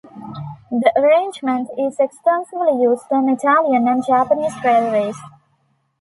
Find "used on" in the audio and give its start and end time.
2.81-3.29